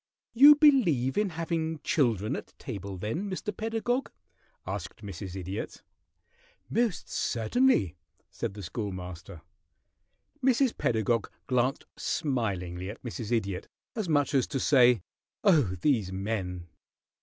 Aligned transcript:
"You 0.33 0.55
believe 0.55 1.15
in 1.15 1.29
having 1.37 1.77
children 1.83 2.35
at 2.35 2.57
table, 2.57 2.97
then, 2.97 3.29
Mr. 3.29 3.55
Pedagog?" 3.55 4.09
asked 4.65 5.03
Mrs. 5.03 5.35
Idiot. 5.35 5.83
"Most 6.71 7.07
certainly," 7.07 7.95
said 8.31 8.55
the 8.55 8.63
Schoolmaster. 8.63 9.43
Mrs. 10.43 10.75
Pedagog 10.75 11.29
glanced 11.45 11.85
smilingly 11.97 12.89
at 12.89 13.03
Mrs. 13.03 13.31
Idiot, 13.31 13.67
as 13.95 14.09
much 14.09 14.33
as 14.33 14.47
to 14.47 14.59
say, 14.59 15.03
"Oh, 15.43 15.75
these 15.81 16.11
men!" 16.11 16.65